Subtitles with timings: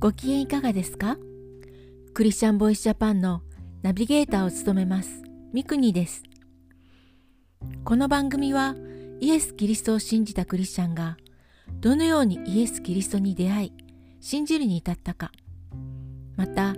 [0.00, 1.16] ご機嫌いかがですか？
[2.14, 3.42] クリスチャンボイスジャパンの
[3.82, 6.22] ナビゲーターを務めますミクニです。
[7.82, 8.76] この番組は
[9.18, 11.16] イエス・キリストを信じたクリスチャンが
[11.80, 13.72] どのようにイエス・キリストに出会い
[14.20, 15.32] 信じるに至ったか
[16.36, 16.76] また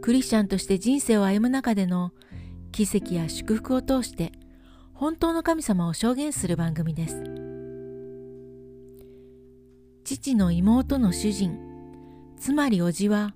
[0.00, 2.12] クリスチャンとして人生を歩む中での
[2.70, 4.30] 奇跡や祝福を通して
[4.92, 7.20] 本当の神様を証言する番組です。
[10.04, 11.58] 父の妹の主人、
[12.44, 13.32] つまり叔父は、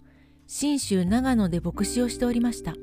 [0.46, 2.74] 信州長野で牧師をしておりました。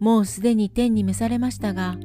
[0.00, 1.98] もうすでに天に召されましたが、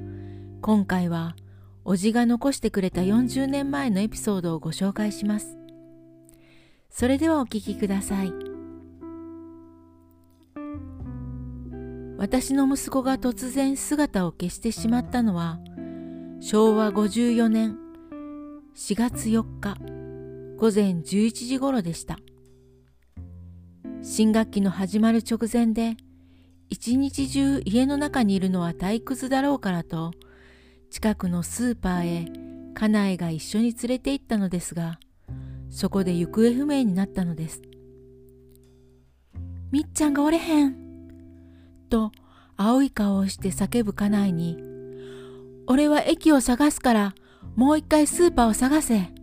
[0.61, 1.38] 今回は、
[1.85, 5.57] 叔父が残してくれた40年前のエピソードをご紹介します。
[6.89, 8.33] それではお聞きください。
[12.17, 15.57] 私の息子が突然姿を消してしまったのは、
[16.41, 17.77] 昭和54年
[18.75, 19.77] 4月4日
[20.57, 22.19] 午前11時頃でした。
[24.05, 25.95] 新学期の始まる直前で、
[26.69, 30.11] 一日中家の中にいるのは退屈だろうからと、
[30.89, 34.99] 近くのスーパーへ家内が一緒に連れて行ったのですが、
[35.69, 37.61] そこで行方不明になったのです。
[39.71, 40.75] みっちゃんがおれへん。
[41.89, 42.11] と
[42.57, 44.57] 青い顔をして叫ぶ家内に、
[45.65, 47.15] 俺は駅を探すから
[47.55, 49.13] もう一回スーパーを探せ。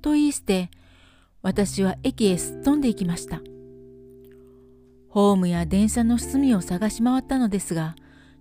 [0.00, 0.70] と言い捨て、
[1.42, 3.42] 私は駅へすっ飛んで行きました。
[5.08, 7.96] ホームや電車の隅を探し回ったのですが、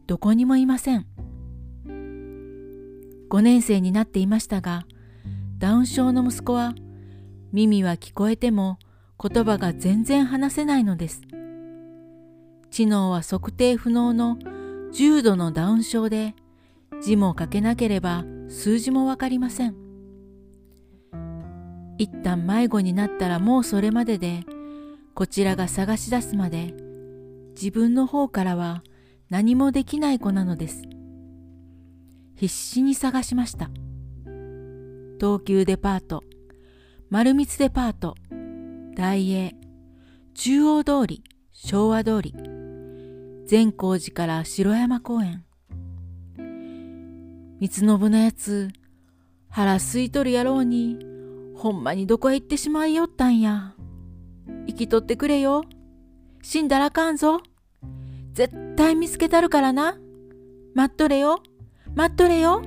[0.06, 1.06] どこにもいません。
[3.30, 4.86] 5年生になっていましたが、
[5.58, 6.76] ダウン症の息子は
[7.52, 8.80] 耳は聞こえても
[9.22, 11.22] 言葉が全然話せないのです。
[12.70, 14.38] 知能は測定不能の
[14.94, 16.36] 重度のダウン症で
[17.02, 19.76] 字も書けなければ数字もわかりません。
[21.98, 24.44] 一旦迷子になったらもうそれまでで、
[25.18, 26.76] こちらが探し出すまで、
[27.56, 28.84] 自分の方からは
[29.32, 30.84] 何もできない子なのです。
[32.36, 33.72] 必死に探しました。
[35.20, 36.24] 東急デパート、
[37.10, 38.14] 丸光デパート、
[38.96, 39.56] 大英、
[40.36, 42.36] 中央通り、昭和通り、
[43.48, 45.46] 善光寺から城山公園。
[47.60, 48.70] 三信のやつ、
[49.50, 51.00] 腹すいとる野郎に、
[51.56, 53.77] ほんまにどこへ行ってしまいよったんや。
[54.78, 55.64] きとってくれよ。
[56.42, 57.42] 死んだらあかんぞ。
[58.34, 59.98] 絶対見つけたるからな。
[60.74, 61.42] 待っとれよ。
[61.96, 62.62] 待っとれよ。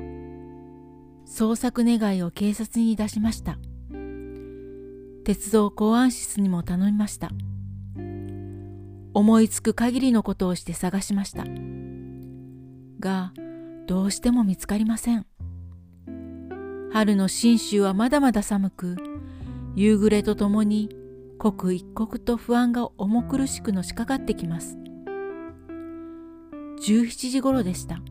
[1.26, 3.59] 捜索願いを警察に出しました。
[5.25, 7.31] 鉄道公安室にも頼みました。
[9.15, 11.44] 思いつく限りのことをして探しました。
[12.98, 13.32] が、
[13.87, 15.27] どうしても見つかりません。
[16.92, 18.97] 春の信州はまだまだ寒く、
[19.77, 20.88] 夕暮れとともに
[21.41, 24.77] 刻一刻と不安が重苦しくのしかかってきます。
[26.83, 28.03] 17時頃でした。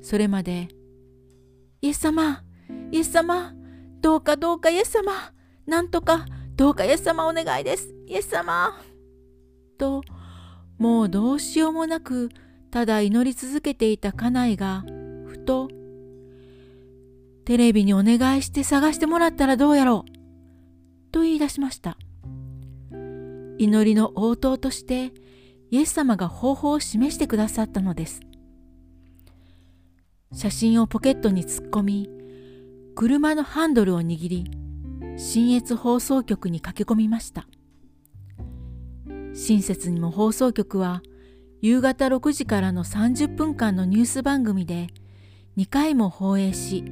[0.00, 0.68] それまで、
[1.82, 2.42] イエス様、
[2.90, 3.52] イエス様、
[4.00, 5.12] どうかどうかイエス様、
[5.66, 6.24] なんとか
[6.56, 8.80] どうかイエス様お願いです、イエス様。
[9.76, 10.00] と、
[10.78, 12.30] もうどうしようもなく、
[12.70, 14.86] ただ祈り続けていた家内が、
[15.26, 15.68] ふと
[17.44, 20.13] テレビにお願いして探してもらったらどうやろう
[21.14, 21.96] と言い出しました。
[23.56, 25.12] 祈りの応答として
[25.70, 28.20] イエス様が方法を示してくださったのです。
[30.32, 32.10] 写真をポケットに突っ込み、
[32.96, 34.50] 車のハンドルを握り、
[35.16, 37.46] 新越放送局に駆け込みました。
[39.34, 41.00] 親切にも放送局は
[41.60, 44.88] 夕方6時からの30分間のニュース番組で
[45.56, 46.84] 2回も放映し、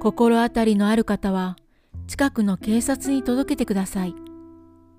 [0.00, 1.56] 心当たりのある方は
[2.06, 4.14] 近くの警察に届けてください。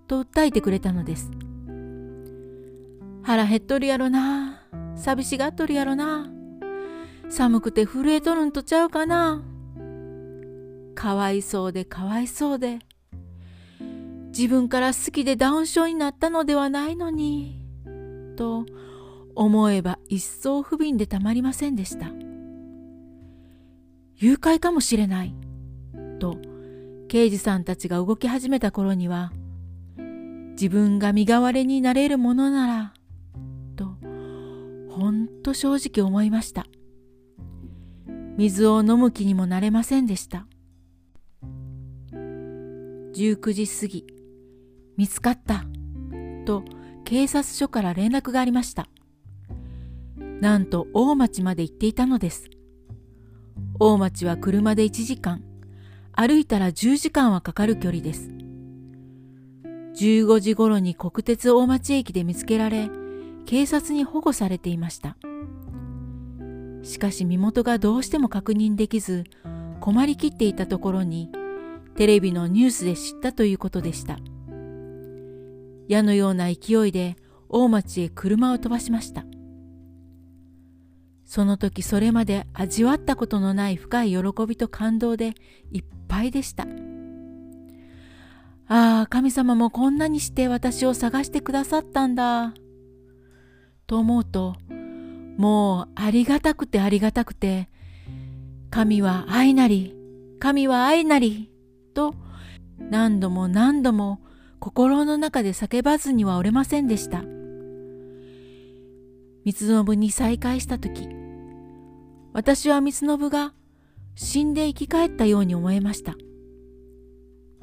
[0.07, 1.31] と訴えてくれたのです。
[3.23, 4.61] 腹減っとるやろな。
[4.95, 6.29] 寂しがっとるやろな。
[7.29, 9.41] 寒くて震えとるんとちゃうかな。
[10.95, 12.79] かわいそうでかわいそうで。
[14.27, 17.61] 自分から好きでダウン症になったのではないのに。
[18.35, 18.65] と
[19.35, 22.07] 思えば一層不憫でたまりませんでした。
[24.15, 25.35] 誘拐かもしれない。
[26.19, 26.37] と、
[27.13, 29.31] 刑事さんたちが動き始めた頃には、
[30.53, 32.93] 自分が身代わりになれるものなら、
[33.75, 33.97] と、
[34.89, 36.65] ほんと正直思いました。
[38.35, 40.47] 水を飲む気にもなれませんでした。
[42.11, 44.07] 19時過ぎ、
[44.97, 45.65] 見つかった、
[46.45, 46.63] と
[47.05, 48.87] 警察署から連絡がありました。
[50.17, 52.49] なんと大町まで行っていたのです。
[53.79, 55.43] 大町は車で1時間、
[56.15, 58.29] 歩いたら10時間はかかる距離です。
[59.95, 62.89] 15時頃に国鉄大町駅で見つけられ
[63.45, 65.17] 警察に保護されていました。
[66.83, 69.23] しかし身元がどうしても確認できず
[69.79, 71.29] 困りきっていたところに
[71.95, 74.19] テレビのニュースで知ったということでした。
[75.87, 77.17] 矢のような勢いで
[77.49, 79.25] 大町へ車を飛ばしました。
[81.25, 85.33] その時それまで味わったことのない深い喜びと感動で
[85.71, 86.67] いっぱいでした
[88.67, 92.53] ああ神様もこんなにして私を探してくださったんだ
[93.87, 94.55] と思うと
[95.37, 97.69] もうありがたくてありがたくて
[98.69, 99.95] 神は愛なり
[100.39, 101.51] 神は愛なり
[101.93, 102.15] と
[102.77, 104.19] 何度も何度も
[104.59, 107.32] 心の中で叫ばずにはおれませんでした。
[109.45, 111.09] 三信に再会した時
[112.31, 113.53] 私は三信が
[114.15, 116.15] 死んで生き返ったように思えました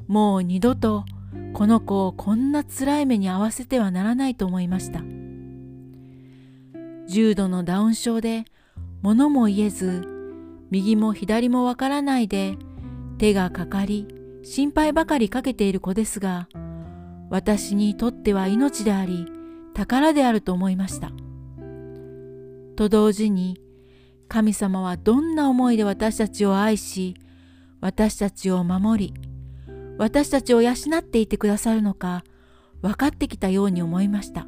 [0.07, 1.05] もう二度と
[1.53, 5.01] この子をこんな辛い目に遭わせてはならないと思いました
[7.07, 8.45] 重度のダウン症で
[9.01, 10.07] 物も言えず
[10.69, 12.55] 右も左もわからないで
[13.17, 14.07] 手がかかり
[14.43, 16.47] 心配ばかりかけている子ですが
[17.29, 19.25] 私にとっては命であり
[19.73, 21.11] 宝であると思いました。
[22.75, 23.59] と同時に
[24.27, 27.15] 神様はどんな思いで私たちを愛し
[27.81, 29.13] 私たちを守り
[29.97, 32.23] 私たちを養っていてくださるのか
[32.81, 34.47] 分かってきたように思いました。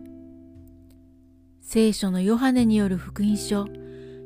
[1.61, 3.63] 聖書のヨハネによる福音書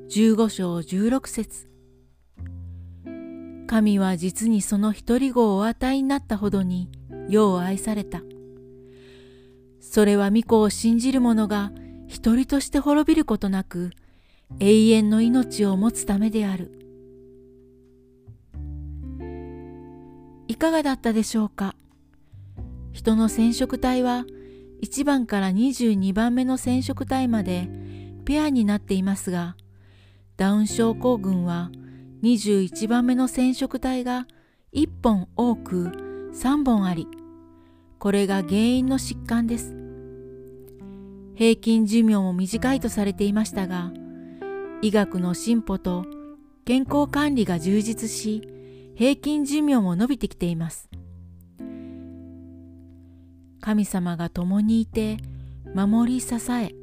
[0.09, 1.67] 15章16節。
[3.67, 6.89] 神は実にその一人子をお与えになったほどに
[7.29, 8.21] 世を愛された。
[9.81, 11.71] それは御子を信じる者が
[12.07, 13.91] 一人として滅びることなく
[14.59, 16.71] 永遠の命を持つためである。
[20.47, 21.75] いかがだったでしょうか？
[22.93, 24.25] 人の染色体は
[24.81, 27.69] 1番から22番目の染色体まで
[28.25, 29.55] ペアになっていますが
[30.37, 31.69] ダウン症候群は
[32.23, 34.27] 21番目の染色体が
[34.73, 37.07] 1本多く3本あり。
[37.99, 39.86] これが原因の疾患です。
[41.37, 43.91] 平均寿命も短いとされていましたが、
[44.81, 46.03] 医学の進歩と
[46.65, 48.41] 健康管理が充実し、
[48.95, 50.89] 平均寿命も伸びてきています。
[53.61, 55.17] 神様が共にいて、
[55.75, 56.73] 守り支え、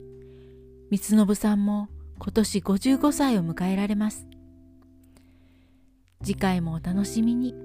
[0.88, 1.88] 三信さんも
[2.20, 4.28] 今年55歳を迎えられます。
[6.22, 7.56] 次回もお楽しみに。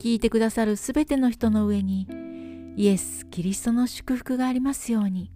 [0.00, 2.08] 聞いてくださるすべての人の上に、
[2.78, 5.32] イエス・キリストの祝福がありますように。